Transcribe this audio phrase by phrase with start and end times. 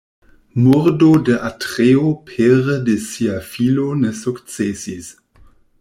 [0.59, 5.15] Murdo de Atreo pere de sia filo ne sukcesis.